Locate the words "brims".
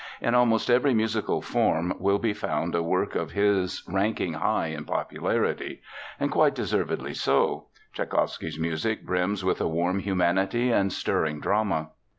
9.05-9.45